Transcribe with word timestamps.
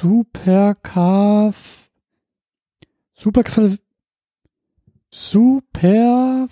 Super 0.00 0.76
Supercaf 0.80 1.90
Super 3.14 3.42
Super 5.10 6.48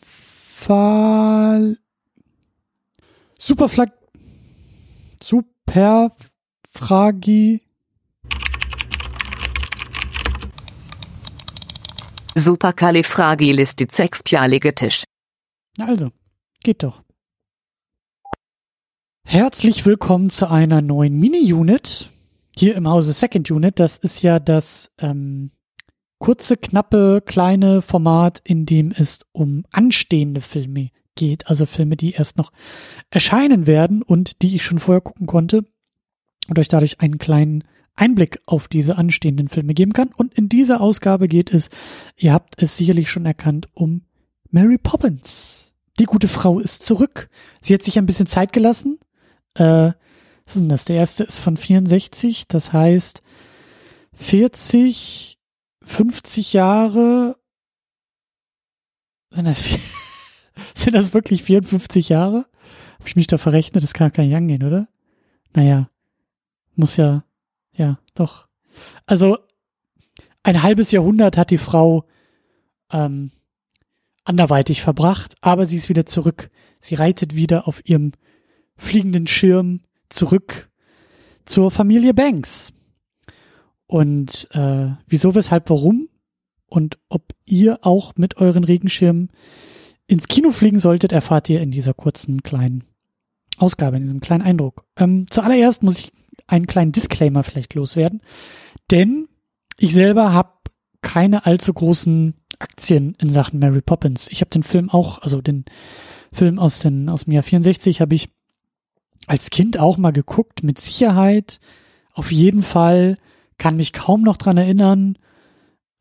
Fal 0.00 1.76
Superflag 3.38 3.92
Superfragi 5.22 7.60
Superkalifragilisticexpialigetisch. 12.34 15.04
Also, 15.78 16.10
geht 16.62 16.82
doch. 16.82 17.02
Herzlich 19.32 19.86
willkommen 19.86 20.28
zu 20.30 20.50
einer 20.50 20.82
neuen 20.82 21.16
Mini-Unit 21.20 22.10
hier 22.56 22.74
im 22.74 22.88
Hause 22.88 23.12
Second 23.12 23.48
Unit. 23.48 23.78
Das 23.78 23.96
ist 23.96 24.22
ja 24.22 24.40
das 24.40 24.90
ähm, 24.98 25.52
kurze, 26.18 26.56
knappe, 26.56 27.22
kleine 27.24 27.80
Format, 27.80 28.40
in 28.42 28.66
dem 28.66 28.90
es 28.90 29.20
um 29.30 29.66
anstehende 29.70 30.40
Filme 30.40 30.90
geht, 31.14 31.46
also 31.46 31.64
Filme, 31.64 31.96
die 31.96 32.10
erst 32.10 32.38
noch 32.38 32.50
erscheinen 33.08 33.68
werden 33.68 34.02
und 34.02 34.42
die 34.42 34.56
ich 34.56 34.64
schon 34.64 34.80
vorher 34.80 35.00
gucken 35.00 35.28
konnte 35.28 35.64
und 36.48 36.58
euch 36.58 36.66
dadurch 36.66 36.98
einen 36.98 37.18
kleinen 37.18 37.62
Einblick 37.94 38.40
auf 38.46 38.66
diese 38.66 38.98
anstehenden 38.98 39.46
Filme 39.46 39.74
geben 39.74 39.92
kann. 39.92 40.10
Und 40.16 40.34
in 40.34 40.48
dieser 40.48 40.80
Ausgabe 40.80 41.28
geht 41.28 41.54
es, 41.54 41.70
ihr 42.16 42.32
habt 42.32 42.60
es 42.60 42.76
sicherlich 42.76 43.08
schon 43.08 43.26
erkannt, 43.26 43.68
um 43.74 44.02
Mary 44.50 44.76
Poppins. 44.76 45.72
Die 46.00 46.06
gute 46.06 46.26
Frau 46.26 46.58
ist 46.58 46.82
zurück. 46.82 47.30
Sie 47.60 47.72
hat 47.74 47.84
sich 47.84 47.96
ein 47.96 48.06
bisschen 48.06 48.26
Zeit 48.26 48.52
gelassen. 48.52 48.98
Äh, 49.54 49.92
was 50.44 50.56
ist 50.56 50.60
denn 50.60 50.68
das? 50.68 50.84
Der 50.84 50.96
erste 50.96 51.24
ist 51.24 51.38
von 51.38 51.56
64, 51.56 52.48
das 52.48 52.72
heißt 52.72 53.22
40, 54.14 55.38
50 55.82 56.52
Jahre. 56.52 57.36
Sind 59.30 59.44
das, 59.46 59.62
sind 60.74 60.94
das 60.94 61.14
wirklich 61.14 61.42
54 61.44 62.08
Jahre? 62.08 62.46
Habe 62.98 63.08
ich 63.08 63.16
mich 63.16 63.26
da 63.26 63.38
verrechnet? 63.38 63.82
Das 63.82 63.94
kann 63.94 64.12
gar 64.12 64.24
nicht 64.24 64.34
angehen, 64.34 64.62
oder? 64.62 64.88
Naja, 65.54 65.88
muss 66.74 66.96
ja 66.96 67.24
ja, 67.80 67.98
doch. 68.14 68.46
Also 69.06 69.38
ein 70.42 70.62
halbes 70.62 70.90
Jahrhundert 70.90 71.36
hat 71.36 71.50
die 71.50 71.58
Frau 71.58 72.04
ähm, 72.90 73.30
anderweitig 74.24 74.82
verbracht, 74.82 75.34
aber 75.40 75.66
sie 75.66 75.76
ist 75.76 75.88
wieder 75.88 76.06
zurück. 76.06 76.50
Sie 76.80 76.94
reitet 76.94 77.34
wieder 77.34 77.66
auf 77.66 77.80
ihrem 77.86 78.12
fliegenden 78.80 79.26
Schirm 79.26 79.80
zurück 80.08 80.70
zur 81.44 81.70
Familie 81.70 82.14
Banks. 82.14 82.72
Und 83.86 84.48
äh, 84.52 84.88
wieso, 85.06 85.34
weshalb, 85.34 85.68
warum 85.70 86.08
und 86.66 86.98
ob 87.08 87.34
ihr 87.44 87.80
auch 87.82 88.14
mit 88.16 88.36
euren 88.36 88.64
Regenschirmen 88.64 89.30
ins 90.06 90.28
Kino 90.28 90.50
fliegen 90.50 90.78
solltet, 90.78 91.12
erfahrt 91.12 91.48
ihr 91.50 91.60
in 91.60 91.70
dieser 91.70 91.94
kurzen 91.94 92.42
kleinen 92.42 92.84
Ausgabe, 93.58 93.96
in 93.96 94.04
diesem 94.04 94.20
kleinen 94.20 94.42
Eindruck. 94.42 94.84
Ähm, 94.96 95.26
zuallererst 95.28 95.82
muss 95.82 95.98
ich 95.98 96.12
einen 96.46 96.66
kleinen 96.66 96.92
Disclaimer 96.92 97.42
vielleicht 97.42 97.74
loswerden. 97.74 98.22
Denn 98.90 99.28
ich 99.78 99.92
selber 99.92 100.32
habe 100.32 100.52
keine 101.02 101.46
allzu 101.46 101.72
großen 101.72 102.34
Aktien 102.58 103.16
in 103.20 103.30
Sachen 103.30 103.58
Mary 103.58 103.80
Poppins. 103.80 104.28
Ich 104.30 104.40
habe 104.40 104.50
den 104.50 104.62
Film 104.62 104.90
auch, 104.90 105.22
also 105.22 105.40
den 105.40 105.64
Film 106.32 106.58
aus, 106.58 106.78
den, 106.78 107.08
aus 107.08 107.24
dem 107.24 107.32
Jahr 107.32 107.42
64 107.42 108.00
habe 108.00 108.14
ich 108.14 108.30
als 109.30 109.50
Kind 109.50 109.78
auch 109.78 109.96
mal 109.96 110.10
geguckt, 110.10 110.64
mit 110.64 110.80
Sicherheit. 110.80 111.60
Auf 112.12 112.32
jeden 112.32 112.62
Fall 112.62 113.16
kann 113.58 113.76
mich 113.76 113.92
kaum 113.92 114.22
noch 114.22 114.36
dran 114.36 114.56
erinnern. 114.56 115.18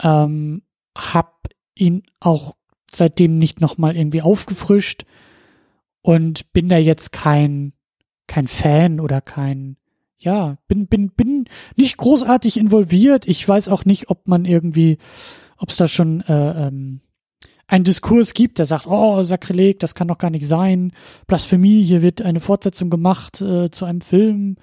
Ähm, 0.02 0.64
hab 0.98 1.48
ihn 1.76 2.02
auch 2.20 2.56
seitdem 2.92 3.38
nicht 3.38 3.62
nochmal 3.62 3.96
irgendwie 3.96 4.24
aufgefrischt 4.24 5.06
und 6.02 6.52
bin 6.54 6.70
da 6.70 6.78
jetzt 6.78 7.12
kein, 7.12 7.74
kein 8.26 8.48
Fan 8.48 9.00
oder 9.00 9.22
kein 9.22 9.78
ja, 10.18 10.58
bin, 10.68 10.88
bin, 10.88 11.12
bin 11.12 11.46
nicht 11.76 11.98
großartig 11.98 12.58
involviert. 12.58 13.28
Ich 13.28 13.48
weiß 13.48 13.68
auch 13.68 13.86
nicht, 13.86 14.10
ob 14.10 14.28
man 14.28 14.44
irgendwie, 14.44 14.98
ob 15.56 15.70
es 15.70 15.78
da 15.78 15.88
schon 15.88 16.22
äh, 16.22 16.68
ähm, 16.68 17.02
einen 17.70 17.84
Diskurs 17.84 18.34
gibt, 18.34 18.58
der 18.58 18.66
sagt, 18.66 18.88
oh, 18.88 19.24
Sakrileg, 19.24 19.80
das 19.80 19.96
kann 19.96 20.08
doch 20.08 20.18
gar 20.18 20.32
nicht 20.32 20.48
sein. 20.48 20.92
Blasphemie, 21.28 21.84
hier 21.84 22.02
wird 22.02 22.22
eine 22.22 22.40
Fortsetzung 22.40 22.90
gemacht 22.90 23.42
äh, 23.42 23.70
zu 23.70 23.86
einem 23.86 24.02
Film, 24.02 24.58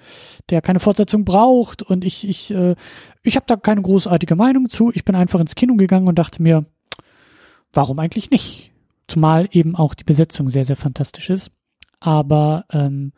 der 0.49 0.61
keine 0.61 0.79
Fortsetzung 0.79 1.23
braucht. 1.23 1.81
Und 1.81 2.03
ich, 2.03 2.27
ich, 2.27 2.51
äh, 2.51 2.75
ich 3.23 3.35
habe 3.35 3.45
da 3.47 3.55
keine 3.55 3.81
großartige 3.81 4.35
Meinung 4.35 4.69
zu. 4.69 4.91
Ich 4.93 5.05
bin 5.05 5.15
einfach 5.15 5.39
ins 5.39 5.55
Kino 5.55 5.75
gegangen 5.75 6.07
und 6.07 6.19
dachte 6.19 6.41
mir, 6.41 6.65
warum 7.71 7.97
eigentlich 7.99 8.29
nicht? 8.29 8.71
Zumal 9.07 9.47
eben 9.51 9.75
auch 9.75 9.93
die 9.93 10.03
Besetzung 10.03 10.49
sehr, 10.49 10.65
sehr 10.65 10.75
fantastisch 10.75 11.29
ist. 11.29 11.51
Aber 11.99 12.65
ähm, 12.71 13.13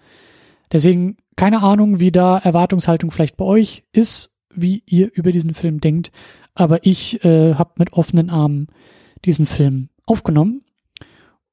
deswegen 0.72 1.18
keine 1.40 1.64
Ahnung, 1.64 2.02
wie 2.02 2.12
da 2.12 2.38
Erwartungshaltung 2.38 3.12
vielleicht 3.12 3.38
bei 3.38 3.46
euch 3.46 3.86
ist, 3.94 4.30
wie 4.54 4.84
ihr 4.86 5.10
über 5.14 5.32
diesen 5.32 5.54
Film 5.54 5.80
denkt, 5.80 6.12
aber 6.54 6.86
ich 6.86 7.24
äh, 7.24 7.54
habe 7.54 7.72
mit 7.78 7.94
offenen 7.94 8.30
Armen 8.30 8.68
diesen 9.26 9.46
Film 9.46 9.90
aufgenommen 10.06 10.64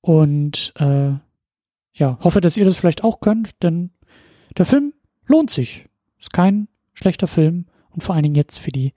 und 0.01 0.73
äh, 0.77 1.13
ja, 1.95 2.19
hoffe, 2.21 2.41
dass 2.41 2.57
ihr 2.57 2.65
das 2.65 2.77
vielleicht 2.77 3.05
auch 3.05 3.21
könnt, 3.21 3.63
denn 3.63 3.91
der 4.57 4.67
Film 4.67 4.93
lohnt 5.27 5.51
sich. 5.51 5.87
Ist 6.19 6.33
kein 6.33 6.69
schlechter 6.95 7.27
Film 7.27 7.67
und 7.91 8.03
vor 8.03 8.15
allen 8.15 8.23
Dingen 8.23 8.35
jetzt 8.35 8.59
für 8.59 8.73
die 8.73 8.93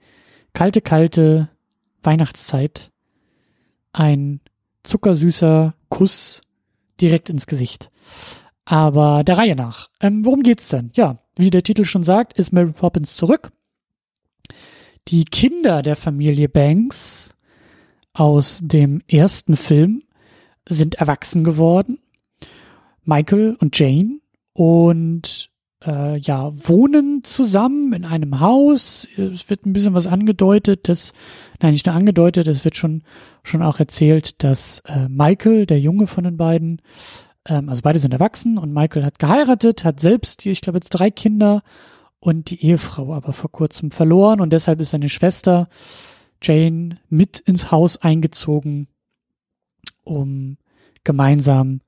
kalte, 0.52 0.80
kalte 0.80 1.48
Weihnachtszeit 2.02 2.90
ein 3.92 4.40
zuckersüßer 4.82 5.74
Kuss 5.88 6.42
direkt 7.00 7.30
ins 7.30 7.46
Gesicht. 7.46 7.90
Aber 8.64 9.24
der 9.24 9.36
Reihe 9.38 9.56
nach. 9.56 9.88
Ähm, 10.00 10.24
worum 10.24 10.42
geht's 10.42 10.68
denn? 10.68 10.90
Ja, 10.94 11.18
wie 11.36 11.50
der 11.50 11.62
Titel 11.62 11.84
schon 11.84 12.04
sagt, 12.04 12.34
ist 12.34 12.52
Mary 12.52 12.72
Poppins 12.72 13.16
zurück. 13.16 13.52
Die 15.08 15.24
Kinder 15.24 15.82
der 15.82 15.96
Familie 15.96 16.48
Banks 16.48 17.34
aus 18.12 18.60
dem 18.62 19.02
ersten 19.08 19.56
Film 19.56 20.02
sind 20.68 20.96
erwachsen 20.96 21.44
geworden. 21.44 21.98
Michael 23.04 23.56
und 23.60 23.78
Jane 23.78 24.20
und 24.52 25.50
äh, 25.84 26.18
ja 26.18 26.50
wohnen 26.52 27.24
zusammen 27.24 27.92
in 27.92 28.04
einem 28.04 28.40
Haus. 28.40 29.06
Es 29.16 29.48
wird 29.48 29.66
ein 29.66 29.72
bisschen 29.72 29.94
was 29.94 30.06
angedeutet, 30.06 30.88
dass 30.88 31.12
nein 31.60 31.72
nicht 31.72 31.86
nur 31.86 31.94
angedeutet, 31.94 32.46
es 32.46 32.64
wird 32.64 32.76
schon 32.76 33.02
schon 33.42 33.62
auch 33.62 33.80
erzählt, 33.80 34.42
dass 34.42 34.80
äh, 34.86 35.08
Michael, 35.08 35.66
der 35.66 35.80
Junge 35.80 36.06
von 36.06 36.24
den 36.24 36.36
beiden, 36.36 36.82
ähm, 37.48 37.68
also 37.68 37.82
beide 37.82 37.98
sind 37.98 38.12
erwachsen 38.12 38.58
und 38.58 38.72
Michael 38.72 39.04
hat 39.04 39.18
geheiratet, 39.18 39.84
hat 39.84 39.98
selbst, 40.00 40.44
ich 40.44 40.60
glaube 40.60 40.78
jetzt 40.78 40.90
drei 40.90 41.10
Kinder 41.10 41.62
und 42.18 42.50
die 42.50 42.62
Ehefrau 42.62 43.14
aber 43.14 43.32
vor 43.32 43.50
kurzem 43.50 43.90
verloren 43.90 44.40
und 44.40 44.52
deshalb 44.52 44.80
ist 44.80 44.90
seine 44.90 45.08
Schwester 45.08 45.68
Jane 46.42 46.98
mit 47.08 47.38
ins 47.38 47.70
Haus 47.70 47.96
eingezogen, 47.96 48.88
um 50.04 50.56
gemeinsam 51.04 51.80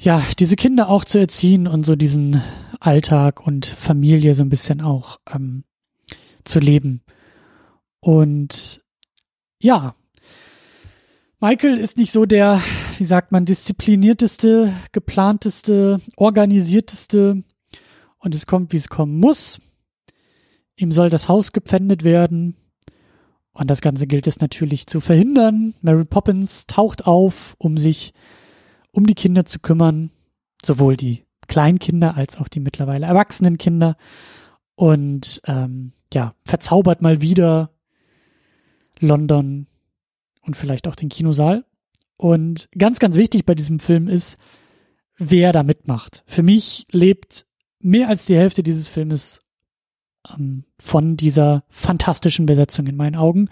ja, 0.00 0.24
diese 0.38 0.56
Kinder 0.56 0.88
auch 0.88 1.04
zu 1.04 1.18
erziehen 1.18 1.66
und 1.66 1.84
so 1.84 1.96
diesen 1.96 2.40
Alltag 2.78 3.44
und 3.44 3.66
Familie 3.66 4.34
so 4.34 4.42
ein 4.42 4.48
bisschen 4.48 4.80
auch 4.80 5.18
ähm, 5.32 5.64
zu 6.44 6.60
leben. 6.60 7.02
Und 7.98 8.80
ja, 9.58 9.96
Michael 11.40 11.78
ist 11.78 11.96
nicht 11.96 12.12
so 12.12 12.26
der, 12.26 12.62
wie 12.96 13.04
sagt 13.04 13.32
man, 13.32 13.44
disziplinierteste, 13.44 14.72
geplanteste, 14.92 16.00
organisierteste 16.16 17.42
und 18.18 18.34
es 18.34 18.46
kommt, 18.46 18.72
wie 18.72 18.76
es 18.76 18.88
kommen 18.88 19.18
muss. 19.18 19.60
Ihm 20.76 20.92
soll 20.92 21.10
das 21.10 21.28
Haus 21.28 21.52
gepfändet 21.52 22.04
werden 22.04 22.56
und 23.58 23.68
das 23.68 23.80
Ganze 23.80 24.06
gilt 24.06 24.28
es 24.28 24.38
natürlich 24.38 24.86
zu 24.86 25.00
verhindern. 25.00 25.74
Mary 25.80 26.04
Poppins 26.04 26.66
taucht 26.68 27.08
auf, 27.08 27.56
um 27.58 27.76
sich 27.76 28.14
um 28.92 29.04
die 29.04 29.16
Kinder 29.16 29.46
zu 29.46 29.58
kümmern, 29.58 30.10
sowohl 30.64 30.96
die 30.96 31.24
Kleinkinder 31.48 32.16
als 32.16 32.36
auch 32.36 32.46
die 32.46 32.60
mittlerweile 32.60 33.06
erwachsenen 33.06 33.58
Kinder 33.58 33.96
und 34.76 35.40
ähm, 35.46 35.92
ja, 36.14 36.36
verzaubert 36.44 37.02
mal 37.02 37.20
wieder 37.20 37.72
London 39.00 39.66
und 40.42 40.56
vielleicht 40.56 40.86
auch 40.86 40.94
den 40.94 41.08
Kinosaal. 41.08 41.64
Und 42.16 42.68
ganz, 42.78 43.00
ganz 43.00 43.16
wichtig 43.16 43.44
bei 43.44 43.56
diesem 43.56 43.80
Film 43.80 44.06
ist, 44.06 44.38
wer 45.16 45.52
da 45.52 45.64
mitmacht. 45.64 46.22
Für 46.26 46.44
mich 46.44 46.86
lebt 46.92 47.44
mehr 47.80 48.08
als 48.08 48.26
die 48.26 48.36
Hälfte 48.36 48.62
dieses 48.62 48.88
Filmes 48.88 49.40
ähm, 50.36 50.64
von 50.78 51.16
dieser 51.16 51.64
fantastischen 51.68 52.46
Besetzung 52.46 52.86
in 52.86 52.96
meinen 52.96 53.16
Augen. 53.16 53.48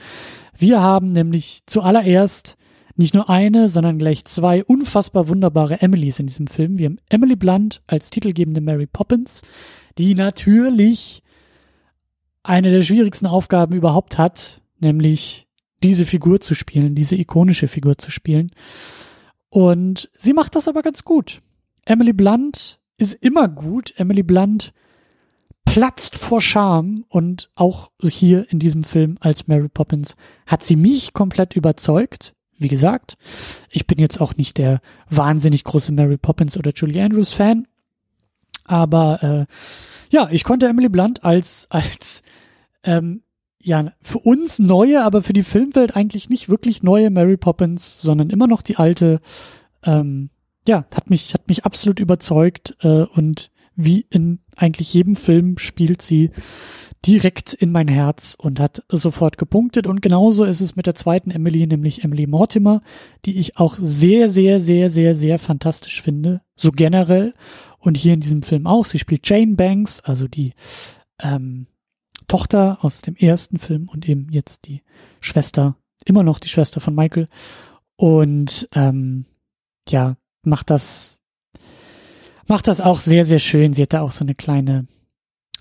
Wir 0.56 0.80
haben 0.80 1.12
nämlich 1.12 1.62
zuallererst 1.66 2.56
nicht 2.96 3.14
nur 3.14 3.28
eine, 3.28 3.68
sondern 3.68 3.98
gleich 3.98 4.24
zwei 4.24 4.64
unfassbar 4.64 5.28
wunderbare 5.28 5.82
Emilys 5.82 6.18
in 6.18 6.26
diesem 6.26 6.46
Film. 6.46 6.78
Wir 6.78 6.86
haben 6.86 6.98
Emily 7.08 7.36
Blunt 7.36 7.82
als 7.86 8.10
titelgebende 8.10 8.60
Mary 8.60 8.86
Poppins, 8.86 9.42
die 9.98 10.14
natürlich 10.14 11.22
eine 12.42 12.70
der 12.70 12.82
schwierigsten 12.82 13.26
Aufgaben 13.26 13.74
überhaupt 13.74 14.18
hat, 14.18 14.62
nämlich 14.80 15.46
diese 15.82 16.06
Figur 16.06 16.40
zu 16.40 16.54
spielen, 16.54 16.94
diese 16.94 17.16
ikonische 17.16 17.68
Figur 17.68 17.98
zu 17.98 18.10
spielen. 18.10 18.50
Und 19.50 20.10
sie 20.18 20.32
macht 20.32 20.54
das 20.54 20.68
aber 20.68 20.82
ganz 20.82 21.04
gut. 21.04 21.42
Emily 21.84 22.12
Blunt 22.12 22.80
ist 22.98 23.14
immer 23.14 23.48
gut. 23.48 23.92
Emily 23.96 24.22
Blunt 24.22 24.72
platzt 25.76 26.16
vor 26.16 26.40
Charme 26.40 27.04
und 27.10 27.50
auch 27.54 27.90
hier 28.00 28.50
in 28.50 28.58
diesem 28.58 28.82
Film 28.82 29.18
als 29.20 29.46
Mary 29.46 29.68
Poppins 29.68 30.16
hat 30.46 30.64
sie 30.64 30.74
mich 30.74 31.12
komplett 31.12 31.54
überzeugt. 31.54 32.34
Wie 32.56 32.68
gesagt, 32.68 33.18
ich 33.68 33.86
bin 33.86 33.98
jetzt 33.98 34.18
auch 34.18 34.34
nicht 34.36 34.56
der 34.56 34.80
wahnsinnig 35.10 35.64
große 35.64 35.92
Mary 35.92 36.16
Poppins 36.16 36.56
oder 36.56 36.72
Julie 36.74 37.04
Andrews 37.04 37.34
Fan, 37.34 37.68
aber 38.64 39.22
äh, 39.22 39.54
ja, 40.08 40.30
ich 40.30 40.44
konnte 40.44 40.66
Emily 40.66 40.88
Blunt 40.88 41.24
als 41.24 41.66
als 41.68 42.22
ähm, 42.82 43.20
ja 43.60 43.92
für 44.00 44.20
uns 44.20 44.58
neue, 44.58 45.04
aber 45.04 45.22
für 45.22 45.34
die 45.34 45.42
Filmwelt 45.42 45.94
eigentlich 45.94 46.30
nicht 46.30 46.48
wirklich 46.48 46.82
neue 46.82 47.10
Mary 47.10 47.36
Poppins, 47.36 48.00
sondern 48.00 48.30
immer 48.30 48.46
noch 48.46 48.62
die 48.62 48.76
alte. 48.76 49.20
Ähm, 49.82 50.30
ja, 50.66 50.86
hat 50.94 51.10
mich 51.10 51.34
hat 51.34 51.48
mich 51.48 51.66
absolut 51.66 52.00
überzeugt 52.00 52.78
äh, 52.80 53.02
und 53.02 53.50
wie 53.74 54.06
in 54.08 54.40
eigentlich 54.56 54.92
jedem 54.94 55.16
Film 55.16 55.58
spielt 55.58 56.02
sie 56.02 56.30
direkt 57.04 57.52
in 57.52 57.70
mein 57.70 57.88
Herz 57.88 58.36
und 58.38 58.58
hat 58.58 58.82
sofort 58.88 59.38
gepunktet. 59.38 59.86
Und 59.86 60.02
genauso 60.02 60.44
ist 60.44 60.60
es 60.60 60.74
mit 60.76 60.86
der 60.86 60.94
zweiten 60.94 61.30
Emily, 61.30 61.66
nämlich 61.66 62.02
Emily 62.02 62.26
Mortimer, 62.26 62.82
die 63.24 63.38
ich 63.38 63.58
auch 63.58 63.76
sehr, 63.78 64.28
sehr, 64.28 64.60
sehr, 64.60 64.90
sehr, 64.90 65.14
sehr 65.14 65.38
fantastisch 65.38 66.02
finde. 66.02 66.40
So 66.56 66.72
generell. 66.72 67.34
Und 67.78 67.96
hier 67.96 68.14
in 68.14 68.20
diesem 68.20 68.42
Film 68.42 68.66
auch. 68.66 68.84
Sie 68.84 68.98
spielt 68.98 69.28
Jane 69.28 69.54
Banks, 69.54 70.00
also 70.00 70.26
die 70.26 70.52
ähm, 71.20 71.66
Tochter 72.26 72.78
aus 72.80 73.02
dem 73.02 73.14
ersten 73.14 73.58
Film 73.58 73.88
und 73.88 74.08
eben 74.08 74.28
jetzt 74.30 74.66
die 74.66 74.82
Schwester, 75.20 75.76
immer 76.04 76.24
noch 76.24 76.40
die 76.40 76.48
Schwester 76.48 76.80
von 76.80 76.94
Michael. 76.94 77.28
Und 77.94 78.68
ähm, 78.74 79.26
ja, 79.88 80.16
macht 80.42 80.70
das 80.70 81.20
macht 82.48 82.68
das 82.68 82.80
auch 82.80 83.00
sehr, 83.00 83.24
sehr 83.24 83.38
schön. 83.38 83.72
Sie 83.72 83.82
hat 83.82 83.92
da 83.92 84.02
auch 84.02 84.10
so 84.10 84.24
eine 84.24 84.34
kleine 84.34 84.86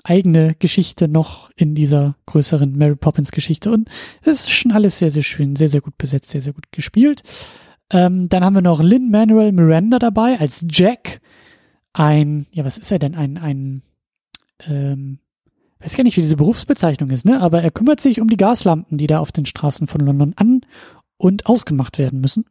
eigene 0.04 0.56
Geschichte 0.60 1.08
noch 1.08 1.50
in 1.56 1.76
dieser 1.76 2.16
größeren 2.28 2.78
Mary 2.78 2.96
Poppins 2.96 3.32
Geschichte 3.32 3.72
und 3.72 3.90
es 4.22 4.42
ist 4.42 4.52
schon 4.52 4.72
alles 4.72 5.00
sehr, 5.00 5.10
sehr 5.10 5.24
schön, 5.24 5.56
sehr, 5.56 5.70
sehr 5.70 5.82
gut 5.82 5.98
besetzt, 5.98 6.30
sehr, 6.30 6.42
sehr 6.42 6.54
gut 6.54 6.72
gespielt. 6.72 7.24
Ähm, 7.92 8.30
dann 8.30 8.44
haben 8.44 8.56
wir 8.56 8.62
noch 8.62 8.82
Lynn 8.82 9.10
Manuel 9.10 9.52
Miranda 9.52 10.00
dabei 10.00 10.40
als 10.40 10.66
Jack. 10.70 11.22
Ein, 11.94 12.46
ja, 12.52 12.66
was 12.66 12.78
ist 12.78 12.92
er 12.92 13.00
denn? 13.00 13.16
Ein, 13.16 13.38
ein, 13.38 13.82
ähm, 14.68 15.20
weiß 15.80 15.96
gar 15.96 16.04
nicht, 16.04 16.18
wie 16.18 16.22
diese 16.22 16.38
Berufsbezeichnung 16.38 17.10
ist, 17.10 17.26
ne? 17.26 17.42
Aber 17.42 17.62
er 17.62 17.72
kümmert 17.72 18.00
sich 18.00 18.22
um 18.22 18.28
die 18.28 18.38
Gaslampen, 18.38 18.98
die 18.98 19.08
da 19.08 19.20
auf 19.20 19.32
den 19.32 19.46
Straßen 19.46 19.88
von 19.88 20.02
London 20.02 20.34
an 20.36 20.62
und 21.18 21.46
ausgemacht 21.46 21.98
werden 21.98 22.22
müssen. 22.22 22.46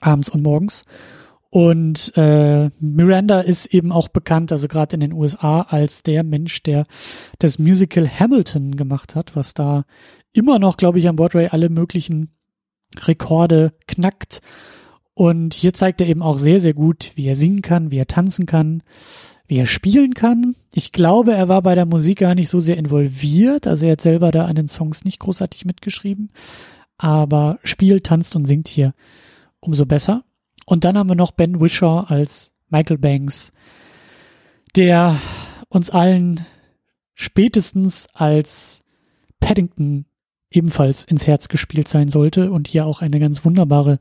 Abends 0.00 0.28
und 0.28 0.42
morgens. 0.42 0.84
Und 1.56 2.12
äh, 2.18 2.68
Miranda 2.80 3.40
ist 3.40 3.64
eben 3.72 3.90
auch 3.90 4.08
bekannt, 4.08 4.52
also 4.52 4.68
gerade 4.68 4.92
in 4.92 5.00
den 5.00 5.14
USA, 5.14 5.62
als 5.62 6.02
der 6.02 6.22
Mensch, 6.22 6.62
der 6.62 6.84
das 7.38 7.58
Musical 7.58 8.06
Hamilton 8.06 8.76
gemacht 8.76 9.14
hat, 9.14 9.34
was 9.34 9.54
da 9.54 9.86
immer 10.34 10.58
noch, 10.58 10.76
glaube 10.76 10.98
ich, 10.98 11.08
am 11.08 11.16
Broadway 11.16 11.48
alle 11.48 11.70
möglichen 11.70 12.28
Rekorde 12.98 13.72
knackt. 13.88 14.42
Und 15.14 15.54
hier 15.54 15.72
zeigt 15.72 16.02
er 16.02 16.08
eben 16.08 16.20
auch 16.20 16.36
sehr, 16.36 16.60
sehr 16.60 16.74
gut, 16.74 17.12
wie 17.14 17.26
er 17.26 17.36
singen 17.36 17.62
kann, 17.62 17.90
wie 17.90 17.96
er 18.00 18.06
tanzen 18.06 18.44
kann, 18.44 18.82
wie 19.46 19.56
er 19.56 19.64
spielen 19.64 20.12
kann. 20.12 20.56
Ich 20.74 20.92
glaube, 20.92 21.32
er 21.32 21.48
war 21.48 21.62
bei 21.62 21.74
der 21.74 21.86
Musik 21.86 22.18
gar 22.18 22.34
nicht 22.34 22.50
so 22.50 22.60
sehr 22.60 22.76
involviert. 22.76 23.66
Also 23.66 23.86
er 23.86 23.92
hat 23.92 24.02
selber 24.02 24.30
da 24.30 24.44
an 24.44 24.56
den 24.56 24.68
Songs 24.68 25.04
nicht 25.04 25.20
großartig 25.20 25.64
mitgeschrieben. 25.64 26.28
Aber 26.98 27.58
spielt, 27.64 28.04
tanzt 28.04 28.36
und 28.36 28.44
singt 28.44 28.68
hier 28.68 28.92
umso 29.60 29.86
besser. 29.86 30.22
Und 30.66 30.84
dann 30.84 30.98
haben 30.98 31.08
wir 31.08 31.16
noch 31.16 31.30
Ben 31.30 31.60
Wishaw 31.60 32.00
als 32.08 32.52
Michael 32.68 32.98
Banks, 32.98 33.52
der 34.74 35.18
uns 35.68 35.90
allen 35.90 36.44
spätestens 37.14 38.08
als 38.12 38.84
Paddington 39.40 40.06
ebenfalls 40.50 41.04
ins 41.04 41.26
Herz 41.26 41.48
gespielt 41.48 41.88
sein 41.88 42.08
sollte 42.08 42.50
und 42.50 42.68
hier 42.68 42.86
auch 42.86 43.00
eine 43.00 43.20
ganz 43.20 43.44
wunderbare 43.44 43.98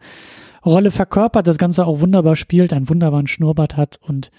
Rolle 0.65 0.91
verkörpert, 0.91 1.47
das 1.47 1.57
Ganze 1.57 1.85
auch 1.85 2.00
wunderbar 2.00 2.35
spielt, 2.35 2.73
einen 2.73 2.89
wunderbaren 2.89 3.27
Schnurrbart 3.27 3.77
hat 3.77 4.00
und 4.01 4.31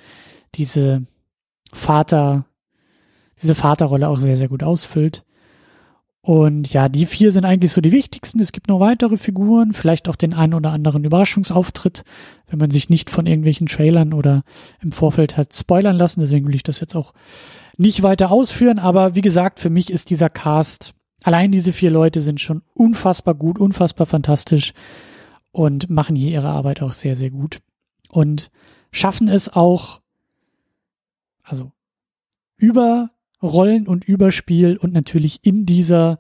diese 0.56 1.06
Vater, 1.72 2.46
diese 3.40 3.54
Vaterrolle 3.54 4.08
auch 4.08 4.18
sehr, 4.18 4.36
sehr 4.36 4.48
gut 4.48 4.62
ausfüllt. 4.62 5.25
Und 6.26 6.72
ja, 6.72 6.88
die 6.88 7.06
vier 7.06 7.30
sind 7.30 7.44
eigentlich 7.44 7.70
so 7.70 7.80
die 7.80 7.92
wichtigsten. 7.92 8.40
Es 8.40 8.50
gibt 8.50 8.66
noch 8.66 8.80
weitere 8.80 9.16
Figuren, 9.16 9.72
vielleicht 9.72 10.08
auch 10.08 10.16
den 10.16 10.34
einen 10.34 10.54
oder 10.54 10.72
anderen 10.72 11.04
Überraschungsauftritt, 11.04 12.02
wenn 12.48 12.58
man 12.58 12.72
sich 12.72 12.90
nicht 12.90 13.10
von 13.10 13.26
irgendwelchen 13.26 13.68
Trailern 13.68 14.12
oder 14.12 14.42
im 14.82 14.90
Vorfeld 14.90 15.36
hat 15.36 15.54
spoilern 15.54 15.94
lassen. 15.94 16.18
Deswegen 16.18 16.48
will 16.48 16.56
ich 16.56 16.64
das 16.64 16.80
jetzt 16.80 16.96
auch 16.96 17.14
nicht 17.76 18.02
weiter 18.02 18.32
ausführen. 18.32 18.80
Aber 18.80 19.14
wie 19.14 19.20
gesagt, 19.20 19.60
für 19.60 19.70
mich 19.70 19.88
ist 19.88 20.10
dieser 20.10 20.28
Cast, 20.28 20.94
allein 21.22 21.52
diese 21.52 21.72
vier 21.72 21.92
Leute 21.92 22.20
sind 22.20 22.40
schon 22.40 22.62
unfassbar 22.74 23.34
gut, 23.36 23.60
unfassbar 23.60 24.08
fantastisch 24.08 24.72
und 25.52 25.88
machen 25.90 26.16
hier 26.16 26.32
ihre 26.32 26.48
Arbeit 26.48 26.82
auch 26.82 26.92
sehr, 26.92 27.14
sehr 27.14 27.30
gut. 27.30 27.60
Und 28.08 28.50
schaffen 28.90 29.28
es 29.28 29.48
auch, 29.54 30.00
also 31.44 31.70
über 32.56 33.10
Rollen 33.42 33.86
und 33.86 34.04
Überspiel 34.04 34.76
und 34.76 34.92
natürlich 34.92 35.40
in 35.42 35.66
dieser 35.66 36.18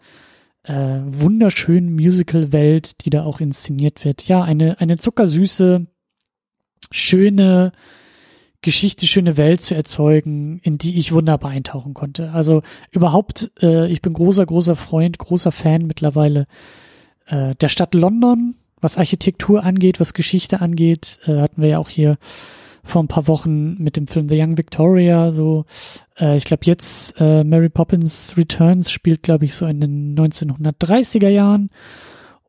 äh, 0.64 1.00
wunderschönen 1.04 1.94
Musical-Welt, 1.94 3.04
die 3.04 3.10
da 3.10 3.24
auch 3.24 3.40
inszeniert 3.40 4.04
wird. 4.04 4.28
Ja, 4.28 4.42
eine, 4.42 4.80
eine 4.80 4.98
zuckersüße, 4.98 5.86
schöne 6.90 7.72
Geschichte, 8.62 9.06
schöne 9.06 9.36
Welt 9.36 9.62
zu 9.62 9.74
erzeugen, 9.74 10.58
in 10.58 10.78
die 10.78 10.98
ich 10.98 11.12
wunderbar 11.12 11.52
eintauchen 11.52 11.94
konnte. 11.94 12.32
Also 12.32 12.62
überhaupt, 12.90 13.52
äh, 13.62 13.86
ich 13.86 14.02
bin 14.02 14.12
großer, 14.12 14.44
großer 14.44 14.76
Freund, 14.76 15.18
großer 15.18 15.52
Fan 15.52 15.86
mittlerweile 15.86 16.46
äh, 17.26 17.54
der 17.54 17.68
Stadt 17.68 17.94
London, 17.94 18.56
was 18.80 18.96
Architektur 18.96 19.62
angeht, 19.62 20.00
was 20.00 20.14
Geschichte 20.14 20.60
angeht, 20.60 21.18
äh, 21.26 21.38
hatten 21.38 21.62
wir 21.62 21.68
ja 21.68 21.78
auch 21.78 21.88
hier 21.88 22.18
vor 22.86 23.02
ein 23.02 23.08
paar 23.08 23.28
Wochen 23.28 23.74
mit 23.82 23.96
dem 23.96 24.06
Film 24.06 24.28
The 24.28 24.40
Young 24.40 24.56
Victoria, 24.56 25.32
so, 25.32 25.64
äh, 26.18 26.36
ich 26.36 26.44
glaube 26.44 26.64
jetzt 26.64 27.14
äh, 27.18 27.44
Mary 27.44 27.68
Poppins 27.68 28.34
Returns 28.36 28.90
spielt, 28.90 29.22
glaube 29.22 29.44
ich, 29.44 29.54
so 29.54 29.66
in 29.66 29.80
den 29.80 30.18
1930er 30.18 31.28
Jahren 31.28 31.70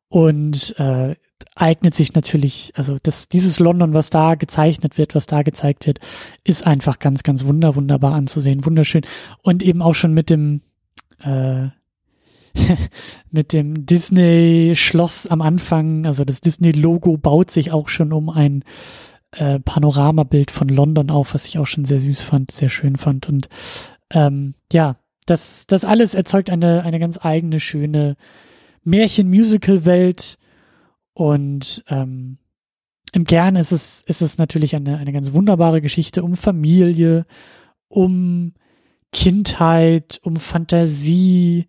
und 0.09 0.75
äh, 0.79 1.15
eignet 1.55 1.95
sich 1.95 2.13
natürlich, 2.13 2.71
also 2.75 2.97
das, 3.01 3.27
dieses 3.27 3.59
London, 3.59 3.93
was 3.93 4.09
da 4.09 4.35
gezeichnet 4.35 4.97
wird, 4.97 5.15
was 5.15 5.25
da 5.25 5.41
gezeigt 5.41 5.87
wird, 5.87 5.99
ist 6.43 6.65
einfach 6.65 6.99
ganz, 6.99 7.23
ganz 7.23 7.45
wunder, 7.45 7.75
wunderbar 7.75 8.13
anzusehen, 8.13 8.65
wunderschön 8.65 9.03
und 9.41 9.63
eben 9.63 9.81
auch 9.81 9.95
schon 9.95 10.13
mit 10.13 10.29
dem 10.29 10.61
äh, 11.23 11.69
mit 13.31 13.53
dem 13.53 13.85
Disney-Schloss 13.85 15.27
am 15.27 15.41
Anfang, 15.41 16.05
also 16.05 16.25
das 16.25 16.41
Disney-Logo 16.41 17.17
baut 17.17 17.51
sich 17.51 17.71
auch 17.71 17.89
schon 17.89 18.13
um 18.13 18.29
ein 18.29 18.63
äh, 19.31 19.59
Panoramabild 19.59 20.51
von 20.51 20.69
London 20.69 21.09
auf, 21.09 21.33
was 21.33 21.45
ich 21.45 21.59
auch 21.59 21.67
schon 21.67 21.85
sehr 21.85 21.99
süß 21.99 22.23
fand, 22.23 22.51
sehr 22.51 22.69
schön 22.69 22.95
fand. 22.95 23.27
Und 23.27 23.49
ähm, 24.11 24.55
ja, 24.71 24.97
das, 25.25 25.67
das 25.67 25.85
alles 25.85 26.13
erzeugt 26.13 26.49
eine, 26.49 26.83
eine 26.83 26.99
ganz 26.99 27.23
eigene, 27.23 27.59
schöne 27.59 28.15
Märchen-Musical-Welt. 28.83 30.37
Und 31.13 31.83
ähm, 31.89 32.37
im 33.11 33.25
Kern 33.25 33.55
ist 33.55 33.71
es, 33.71 34.01
ist 34.03 34.21
es 34.21 34.37
natürlich 34.37 34.75
eine, 34.75 34.97
eine 34.97 35.11
ganz 35.11 35.33
wunderbare 35.33 35.81
Geschichte 35.81 36.23
um 36.23 36.35
Familie, 36.35 37.25
um 37.87 38.53
Kindheit, 39.11 40.19
um 40.23 40.37
Fantasie, 40.37 41.67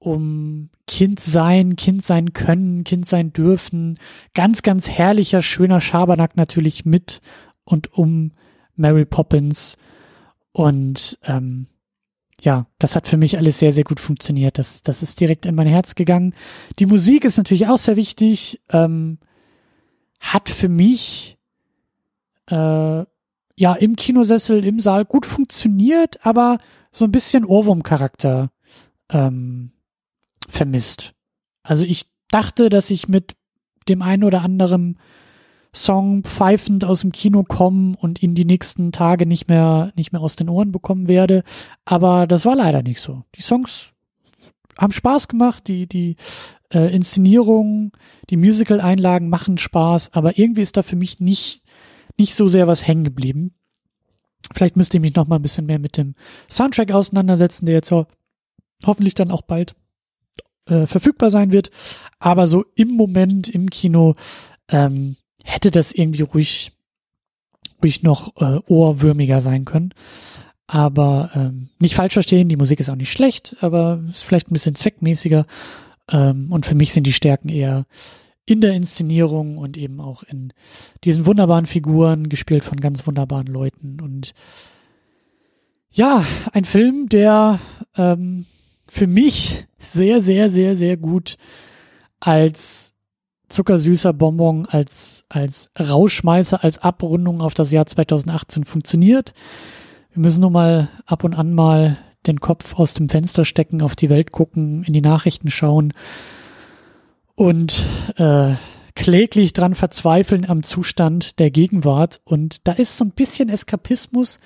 um 0.00 0.70
Kind 0.86 1.20
sein, 1.20 1.76
Kind 1.76 2.04
sein 2.04 2.32
können, 2.32 2.82
Kind 2.84 3.06
sein 3.06 3.32
dürfen. 3.32 3.98
Ganz, 4.34 4.62
ganz 4.62 4.88
herrlicher, 4.88 5.42
schöner 5.42 5.80
Schabernack 5.80 6.36
natürlich 6.36 6.84
mit 6.84 7.20
und 7.64 7.96
um 7.96 8.32
Mary 8.74 9.04
Poppins. 9.04 9.76
Und 10.52 11.18
ähm, 11.22 11.66
ja, 12.40 12.66
das 12.78 12.96
hat 12.96 13.06
für 13.06 13.18
mich 13.18 13.36
alles 13.36 13.58
sehr, 13.58 13.72
sehr 13.72 13.84
gut 13.84 14.00
funktioniert. 14.00 14.58
Das, 14.58 14.82
das 14.82 15.02
ist 15.02 15.20
direkt 15.20 15.44
in 15.44 15.54
mein 15.54 15.66
Herz 15.66 15.94
gegangen. 15.94 16.34
Die 16.78 16.86
Musik 16.86 17.24
ist 17.24 17.36
natürlich 17.36 17.68
auch 17.68 17.78
sehr 17.78 17.96
wichtig. 17.96 18.60
Ähm, 18.70 19.18
hat 20.18 20.48
für 20.48 20.68
mich 20.68 21.38
äh, 22.46 23.04
ja 23.56 23.74
im 23.74 23.96
Kinosessel, 23.96 24.64
im 24.64 24.80
Saal 24.80 25.04
gut 25.04 25.26
funktioniert, 25.26 26.24
aber 26.24 26.58
so 26.90 27.04
ein 27.04 27.12
bisschen 27.12 27.44
Ohrwurm-Charakter 27.44 28.50
ähm, 29.10 29.72
vermisst. 30.50 31.14
Also 31.62 31.84
ich 31.84 32.06
dachte, 32.28 32.68
dass 32.68 32.90
ich 32.90 33.08
mit 33.08 33.36
dem 33.88 34.02
einen 34.02 34.24
oder 34.24 34.42
anderen 34.42 34.98
Song 35.74 36.24
pfeifend 36.24 36.84
aus 36.84 37.02
dem 37.02 37.12
Kino 37.12 37.44
kommen 37.44 37.94
und 37.94 38.22
ihn 38.22 38.34
die 38.34 38.44
nächsten 38.44 38.90
Tage 38.90 39.24
nicht 39.24 39.48
mehr, 39.48 39.92
nicht 39.94 40.12
mehr 40.12 40.20
aus 40.20 40.36
den 40.36 40.48
Ohren 40.48 40.72
bekommen 40.72 41.06
werde. 41.06 41.44
Aber 41.84 42.26
das 42.26 42.44
war 42.44 42.56
leider 42.56 42.82
nicht 42.82 43.00
so. 43.00 43.22
Die 43.36 43.42
Songs 43.42 43.90
haben 44.76 44.92
Spaß 44.92 45.28
gemacht, 45.28 45.68
die, 45.68 45.86
die 45.86 46.16
äh, 46.72 46.92
Inszenierungen, 46.94 47.92
die 48.30 48.36
Musical-Einlagen 48.36 49.28
machen 49.28 49.58
Spaß, 49.58 50.12
aber 50.12 50.38
irgendwie 50.38 50.62
ist 50.62 50.76
da 50.76 50.82
für 50.82 50.96
mich 50.96 51.20
nicht, 51.20 51.62
nicht 52.18 52.34
so 52.34 52.48
sehr 52.48 52.66
was 52.66 52.86
hängen 52.86 53.04
geblieben. 53.04 53.54
Vielleicht 54.52 54.76
müsste 54.76 54.96
ich 54.96 55.00
mich 55.00 55.14
noch 55.14 55.28
mal 55.28 55.36
ein 55.36 55.42
bisschen 55.42 55.66
mehr 55.66 55.78
mit 55.78 55.96
dem 55.96 56.14
Soundtrack 56.50 56.90
auseinandersetzen, 56.90 57.66
der 57.66 57.76
jetzt 57.76 57.92
ho 57.92 58.06
hoffentlich 58.84 59.14
dann 59.14 59.30
auch 59.30 59.42
bald 59.42 59.76
äh, 60.70 60.86
verfügbar 60.86 61.30
sein 61.30 61.52
wird. 61.52 61.70
Aber 62.18 62.46
so 62.46 62.64
im 62.74 62.90
Moment 62.90 63.48
im 63.48 63.70
Kino 63.70 64.14
ähm, 64.68 65.16
hätte 65.44 65.70
das 65.70 65.92
irgendwie 65.92 66.22
ruhig, 66.22 66.72
ruhig 67.82 68.02
noch 68.02 68.36
äh, 68.40 68.60
ohrwürmiger 68.66 69.40
sein 69.40 69.64
können. 69.64 69.92
Aber 70.66 71.30
ähm, 71.34 71.68
nicht 71.80 71.96
falsch 71.96 72.12
verstehen, 72.12 72.48
die 72.48 72.56
Musik 72.56 72.78
ist 72.78 72.88
auch 72.88 72.96
nicht 72.96 73.12
schlecht, 73.12 73.56
aber 73.60 74.04
ist 74.08 74.22
vielleicht 74.22 74.50
ein 74.50 74.54
bisschen 74.54 74.76
zweckmäßiger. 74.76 75.46
Ähm, 76.10 76.52
und 76.52 76.66
für 76.66 76.76
mich 76.76 76.92
sind 76.92 77.06
die 77.06 77.12
Stärken 77.12 77.48
eher 77.48 77.86
in 78.44 78.60
der 78.60 78.72
Inszenierung 78.74 79.58
und 79.58 79.76
eben 79.76 80.00
auch 80.00 80.22
in 80.22 80.52
diesen 81.04 81.26
wunderbaren 81.26 81.66
Figuren, 81.66 82.28
gespielt 82.28 82.64
von 82.64 82.80
ganz 82.80 83.06
wunderbaren 83.06 83.46
Leuten. 83.46 84.00
Und 84.00 84.32
ja, 85.90 86.24
ein 86.52 86.64
Film, 86.64 87.08
der 87.08 87.58
ähm, 87.96 88.46
für 88.90 89.06
mich 89.06 89.66
sehr, 89.78 90.20
sehr, 90.20 90.50
sehr, 90.50 90.74
sehr 90.74 90.96
gut 90.96 91.36
als 92.18 92.92
zuckersüßer 93.48 94.12
Bonbon, 94.12 94.66
als, 94.66 95.24
als 95.28 95.70
Rauschmeißer, 95.78 96.62
als 96.62 96.78
Abrundung 96.78 97.40
auf 97.40 97.54
das 97.54 97.70
Jahr 97.70 97.86
2018 97.86 98.64
funktioniert. 98.64 99.32
Wir 100.12 100.22
müssen 100.22 100.40
nur 100.40 100.50
mal 100.50 100.88
ab 101.06 101.22
und 101.24 101.34
an 101.34 101.54
mal 101.54 101.98
den 102.26 102.40
Kopf 102.40 102.74
aus 102.74 102.92
dem 102.92 103.08
Fenster 103.08 103.44
stecken, 103.44 103.80
auf 103.80 103.94
die 103.94 104.10
Welt 104.10 104.32
gucken, 104.32 104.82
in 104.82 104.92
die 104.92 105.00
Nachrichten 105.00 105.50
schauen 105.50 105.94
und 107.36 107.84
äh, 108.16 108.54
kläglich 108.96 109.52
dran 109.52 109.76
verzweifeln 109.76 110.48
am 110.48 110.64
Zustand 110.64 111.38
der 111.38 111.50
Gegenwart. 111.50 112.20
Und 112.24 112.66
da 112.66 112.72
ist 112.72 112.96
so 112.96 113.04
ein 113.04 113.12
bisschen 113.12 113.48
Eskapismus, 113.48 114.40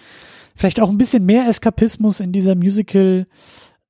vielleicht 0.55 0.81
auch 0.81 0.91
ein 0.91 0.99
bisschen 0.99 1.25
mehr 1.25 1.49
Eskapismus 1.49 2.21
in 2.21 2.31
dieser 2.31 2.55
Musical 2.55 3.27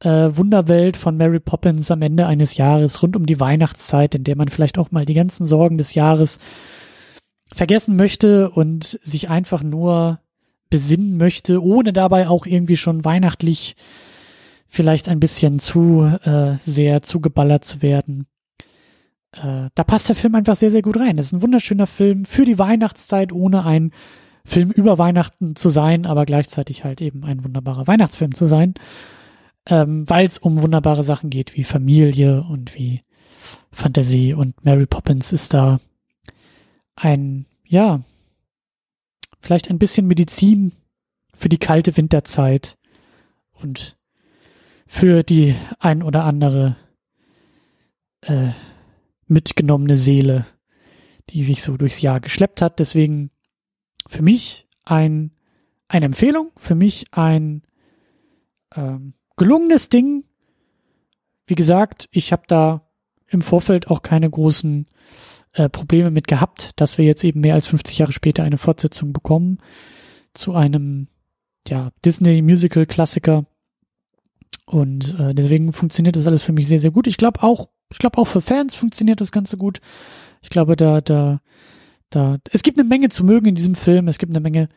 äh, 0.00 0.36
Wunderwelt 0.36 0.96
von 0.96 1.16
Mary 1.16 1.40
Poppins 1.40 1.90
am 1.90 2.02
Ende 2.02 2.26
eines 2.26 2.56
Jahres, 2.56 3.02
rund 3.02 3.16
um 3.16 3.26
die 3.26 3.40
Weihnachtszeit, 3.40 4.14
in 4.14 4.24
der 4.24 4.36
man 4.36 4.48
vielleicht 4.48 4.78
auch 4.78 4.90
mal 4.90 5.04
die 5.04 5.14
ganzen 5.14 5.46
Sorgen 5.46 5.78
des 5.78 5.94
Jahres 5.94 6.38
vergessen 7.54 7.96
möchte 7.96 8.50
und 8.50 8.98
sich 9.02 9.30
einfach 9.30 9.62
nur 9.62 10.20
besinnen 10.70 11.16
möchte, 11.16 11.62
ohne 11.62 11.92
dabei 11.92 12.28
auch 12.28 12.46
irgendwie 12.46 12.76
schon 12.76 13.04
weihnachtlich 13.04 13.76
vielleicht 14.66 15.08
ein 15.08 15.20
bisschen 15.20 15.60
zu 15.60 16.02
äh, 16.24 16.56
sehr 16.62 17.02
zugeballert 17.02 17.64
zu 17.64 17.80
werden. 17.80 18.26
Äh, 19.32 19.68
da 19.74 19.84
passt 19.84 20.08
der 20.08 20.16
Film 20.16 20.34
einfach 20.34 20.56
sehr, 20.56 20.70
sehr 20.70 20.82
gut 20.82 20.98
rein. 20.98 21.16
Das 21.16 21.26
ist 21.26 21.32
ein 21.32 21.42
wunderschöner 21.42 21.86
Film 21.86 22.24
für 22.24 22.44
die 22.44 22.58
Weihnachtszeit, 22.58 23.32
ohne 23.32 23.64
ein 23.64 23.92
Film 24.44 24.70
über 24.70 24.98
Weihnachten 24.98 25.56
zu 25.56 25.70
sein, 25.70 26.06
aber 26.06 26.26
gleichzeitig 26.26 26.84
halt 26.84 27.00
eben 27.00 27.24
ein 27.24 27.44
wunderbarer 27.44 27.86
Weihnachtsfilm 27.86 28.34
zu 28.34 28.46
sein, 28.46 28.74
ähm, 29.66 30.08
weil 30.08 30.26
es 30.26 30.38
um 30.38 30.62
wunderbare 30.62 31.02
Sachen 31.02 31.30
geht 31.30 31.56
wie 31.56 31.64
Familie 31.64 32.42
und 32.42 32.74
wie 32.74 33.02
Fantasie 33.72 34.34
und 34.34 34.64
Mary 34.64 34.86
Poppins 34.86 35.32
ist 35.32 35.54
da 35.54 35.80
ein, 36.96 37.46
ja, 37.66 38.02
vielleicht 39.40 39.70
ein 39.70 39.78
bisschen 39.78 40.06
Medizin 40.06 40.72
für 41.34 41.48
die 41.48 41.58
kalte 41.58 41.96
Winterzeit 41.96 42.78
und 43.52 43.96
für 44.86 45.22
die 45.22 45.54
ein 45.80 46.02
oder 46.02 46.24
andere 46.24 46.76
äh, 48.22 48.50
mitgenommene 49.26 49.96
Seele, 49.96 50.46
die 51.30 51.42
sich 51.42 51.62
so 51.62 51.76
durchs 51.76 52.00
Jahr 52.00 52.20
geschleppt 52.20 52.62
hat. 52.62 52.78
Deswegen 52.78 53.30
für 54.08 54.22
mich 54.22 54.68
ein, 54.84 55.32
eine 55.88 56.06
Empfehlung, 56.06 56.52
für 56.56 56.74
mich 56.74 57.06
ein 57.12 57.62
ähm, 58.74 59.14
gelungenes 59.36 59.88
Ding. 59.88 60.24
Wie 61.46 61.54
gesagt, 61.54 62.08
ich 62.10 62.32
habe 62.32 62.44
da 62.46 62.88
im 63.26 63.42
Vorfeld 63.42 63.88
auch 63.88 64.02
keine 64.02 64.30
großen 64.30 64.86
äh, 65.52 65.68
Probleme 65.68 66.10
mit 66.10 66.28
gehabt, 66.28 66.72
dass 66.76 66.98
wir 66.98 67.04
jetzt 67.04 67.24
eben 67.24 67.40
mehr 67.40 67.54
als 67.54 67.66
50 67.66 67.98
Jahre 67.98 68.12
später 68.12 68.42
eine 68.42 68.58
Fortsetzung 68.58 69.12
bekommen 69.12 69.58
zu 70.34 70.54
einem 70.54 71.08
ja, 71.68 71.90
Disney 72.04 72.42
Musical 72.42 72.86
Klassiker. 72.86 73.46
Und 74.66 75.18
äh, 75.18 75.34
deswegen 75.34 75.72
funktioniert 75.72 76.16
das 76.16 76.26
alles 76.26 76.42
für 76.42 76.52
mich 76.52 76.68
sehr, 76.68 76.78
sehr 76.78 76.90
gut. 76.90 77.06
Ich 77.06 77.16
glaube 77.16 77.42
auch, 77.42 77.68
ich 77.90 77.98
glaube 77.98 78.18
auch 78.18 78.26
für 78.26 78.40
Fans 78.40 78.74
funktioniert 78.74 79.20
das 79.20 79.32
Ganze 79.32 79.56
gut. 79.56 79.80
Ich 80.42 80.50
glaube, 80.50 80.76
da, 80.76 81.00
da, 81.00 81.40
da, 82.10 82.38
es 82.50 82.62
gibt 82.62 82.78
eine 82.78 82.88
Menge 82.88 83.08
zu 83.08 83.24
mögen 83.24 83.46
in 83.46 83.54
diesem 83.54 83.74
Film. 83.74 84.08
Es 84.08 84.18
gibt 84.18 84.32
eine 84.32 84.40
Menge, 84.40 84.68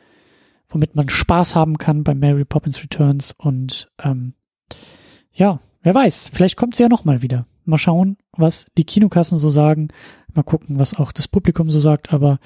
womit 0.70 0.96
man 0.96 1.10
Spaß 1.10 1.56
haben 1.56 1.78
kann 1.78 2.04
bei 2.04 2.16
Mary 2.16 2.46
Poppins 2.46 2.84
Returns. 2.84 3.34
Und 3.38 3.92
ähm, 4.02 4.34
ja, 5.34 5.60
wer 5.82 5.96
weiß, 5.96 6.32
vielleicht 6.34 6.58
kommt 6.58 6.76
sie 6.76 6.84
ja 6.84 6.90
nochmal 6.90 7.22
wieder. 7.22 7.46
Mal 7.66 7.78
schauen, 7.78 8.18
was 8.32 8.66
die 8.78 8.86
Kinokassen 8.86 9.38
so 9.38 9.50
sagen. 9.50 9.90
Mal 10.34 10.44
gucken, 10.44 10.80
was 10.80 10.94
auch 10.94 11.12
das 11.12 11.28
Publikum 11.28 11.70
so 11.70 11.80
sagt. 11.80 12.14
Aber 12.14 12.40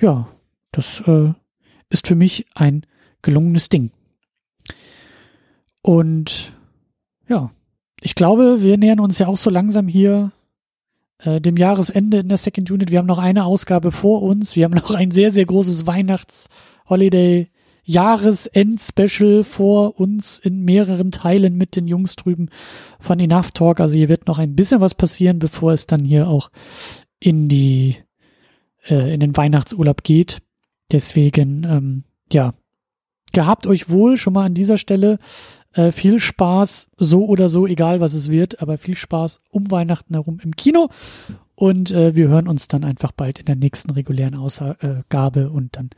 ja, 0.00 0.28
das 0.72 1.02
äh, 1.06 1.32
ist 1.88 2.06
für 2.06 2.14
mich 2.14 2.46
ein 2.54 2.84
gelungenes 3.22 3.68
Ding. 3.68 3.90
Und 5.82 6.52
ja, 7.28 7.52
ich 8.00 8.14
glaube, 8.14 8.62
wir 8.62 8.76
nähern 8.76 9.00
uns 9.00 9.18
ja 9.18 9.28
auch 9.28 9.36
so 9.36 9.50
langsam 9.50 9.88
hier 9.88 10.32
äh, 11.18 11.40
dem 11.40 11.56
Jahresende 11.56 12.18
in 12.18 12.28
der 12.28 12.38
Second 12.38 12.70
Unit. 12.70 12.90
Wir 12.90 12.98
haben 12.98 13.06
noch 13.06 13.18
eine 13.18 13.44
Ausgabe 13.44 13.92
vor 13.92 14.22
uns. 14.22 14.56
Wir 14.56 14.64
haben 14.64 14.74
noch 14.74 14.90
ein 14.90 15.10
sehr, 15.10 15.32
sehr 15.32 15.46
großes 15.46 15.86
Weihnachts-Holiday 15.86 17.48
Jahresend-Special 17.86 19.44
vor 19.44 19.98
uns 19.98 20.38
in 20.38 20.64
mehreren 20.64 21.12
Teilen 21.12 21.56
mit 21.56 21.76
den 21.76 21.86
Jungs 21.86 22.16
drüben 22.16 22.50
von 22.98 23.20
Enough 23.20 23.52
Talk. 23.52 23.80
Also 23.80 23.94
hier 23.94 24.08
wird 24.08 24.26
noch 24.26 24.38
ein 24.38 24.56
bisschen 24.56 24.80
was 24.80 24.94
passieren, 24.94 25.38
bevor 25.38 25.72
es 25.72 25.86
dann 25.86 26.04
hier 26.04 26.28
auch 26.28 26.50
in 27.20 27.48
die 27.48 27.96
äh, 28.88 29.14
in 29.14 29.20
den 29.20 29.36
Weihnachtsurlaub 29.36 30.02
geht. 30.02 30.42
Deswegen 30.90 31.64
ähm, 31.64 32.04
ja 32.32 32.54
gehabt 33.32 33.66
euch 33.66 33.88
wohl 33.88 34.16
schon 34.16 34.32
mal 34.32 34.44
an 34.44 34.54
dieser 34.54 34.78
Stelle 34.78 35.18
äh, 35.74 35.92
viel 35.92 36.18
Spaß 36.18 36.88
so 36.96 37.26
oder 37.26 37.48
so, 37.48 37.66
egal 37.66 38.00
was 38.00 38.14
es 38.14 38.30
wird, 38.30 38.60
aber 38.60 38.78
viel 38.78 38.96
Spaß 38.96 39.42
um 39.50 39.70
Weihnachten 39.70 40.14
herum 40.14 40.40
im 40.42 40.56
Kino 40.56 40.88
und 41.56 41.90
äh, 41.90 42.14
wir 42.14 42.28
hören 42.28 42.46
uns 42.46 42.68
dann 42.68 42.84
einfach 42.84 43.12
bald 43.12 43.40
in 43.40 43.46
der 43.46 43.56
nächsten 43.56 43.90
regulären 43.90 44.34
Ausgabe 44.34 45.50
und 45.50 45.76
dann 45.76 45.90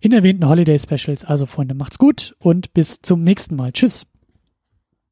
in 0.00 0.12
erwähnten 0.12 0.48
Holiday 0.48 0.78
Specials. 0.78 1.24
Also 1.24 1.46
Freunde, 1.46 1.74
macht's 1.74 1.98
gut 1.98 2.34
und 2.38 2.72
bis 2.74 3.00
zum 3.02 3.22
nächsten 3.22 3.54
Mal. 3.54 3.72
Tschüss. 3.72 4.06